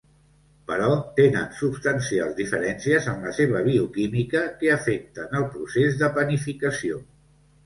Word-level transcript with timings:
Però 0.69 0.87
tenen 1.19 1.51
substancials 1.59 2.33
diferències 2.39 3.09
en 3.13 3.21
la 3.27 3.35
seva 3.41 3.61
bioquímica 3.69 4.43
que 4.63 4.73
afecten 4.79 5.37
el 5.43 5.47
procés 5.53 6.01
de 6.03 6.11
panificació. 6.19 7.01